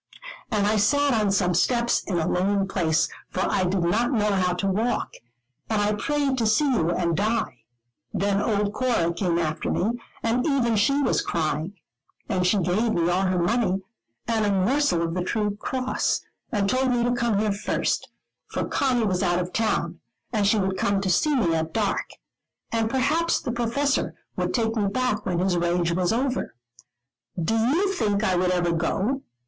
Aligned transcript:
And 0.49 0.65
I 0.65 0.77
sat 0.77 1.13
on 1.13 1.29
some 1.31 1.53
steps 1.53 2.03
in 2.05 2.17
a 2.17 2.27
lonely 2.27 2.65
place, 2.65 3.07
for 3.29 3.41
I 3.47 3.65
did 3.65 3.83
not 3.83 4.11
know 4.11 4.31
how 4.31 4.53
to 4.53 4.65
walk, 4.65 5.13
and 5.69 5.79
I 5.79 5.93
prayed 5.93 6.39
to 6.39 6.47
see 6.47 6.65
you 6.73 6.89
and 6.89 7.15
die: 7.15 7.59
then 8.11 8.41
old 8.41 8.73
Cora 8.73 9.13
came 9.13 9.37
after 9.37 9.69
me, 9.69 10.01
and 10.23 10.43
even 10.43 10.75
she 10.75 10.99
was 11.03 11.21
crying, 11.21 11.73
and 12.27 12.47
she 12.47 12.57
gave 12.57 12.93
me 12.93 13.11
all 13.11 13.25
her 13.27 13.37
money, 13.37 13.83
and 14.27 14.43
a 14.43 14.51
morsel 14.51 15.03
of 15.03 15.13
the 15.13 15.23
true 15.23 15.55
cross, 15.57 16.21
and 16.51 16.67
told 16.67 16.89
me 16.89 17.03
to 17.03 17.13
come 17.13 17.37
here 17.37 17.51
first, 17.51 18.09
for 18.47 18.65
Conny 18.67 19.05
was 19.05 19.21
out 19.21 19.37
of 19.37 19.53
town, 19.53 19.99
and 20.33 20.47
she 20.47 20.57
would 20.57 20.79
come 20.79 20.99
to 21.01 21.11
see 21.11 21.35
me 21.35 21.53
at 21.53 21.75
dark; 21.75 22.09
and 22.71 22.89
perhaps 22.89 23.39
the 23.39 23.51
Professor 23.51 24.15
would 24.35 24.51
take 24.51 24.75
me 24.75 24.87
back 24.87 25.27
when 25.27 25.37
his 25.37 25.57
rage 25.57 25.91
was 25.91 26.11
over. 26.11 26.55
Do 27.39 27.53
you 27.53 27.93
think 27.93 28.23
I 28.23 28.35
would 28.35 28.49
ever 28.49 28.71
go? 28.71 29.21